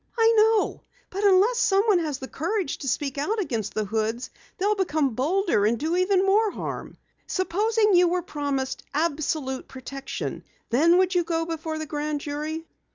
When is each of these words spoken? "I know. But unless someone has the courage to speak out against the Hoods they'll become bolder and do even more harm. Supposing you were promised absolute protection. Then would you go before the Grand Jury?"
"I 0.17 0.33
know. 0.35 0.81
But 1.11 1.23
unless 1.25 1.59
someone 1.59 1.99
has 1.99 2.17
the 2.17 2.27
courage 2.27 2.79
to 2.79 2.87
speak 2.87 3.19
out 3.19 3.39
against 3.39 3.75
the 3.75 3.85
Hoods 3.85 4.31
they'll 4.57 4.73
become 4.73 5.13
bolder 5.13 5.63
and 5.63 5.77
do 5.77 5.95
even 5.95 6.25
more 6.25 6.49
harm. 6.49 6.97
Supposing 7.27 7.93
you 7.93 8.07
were 8.07 8.23
promised 8.23 8.81
absolute 8.95 9.67
protection. 9.67 10.43
Then 10.71 10.97
would 10.97 11.13
you 11.13 11.23
go 11.23 11.45
before 11.45 11.77
the 11.77 11.85
Grand 11.85 12.19
Jury?" 12.19 12.65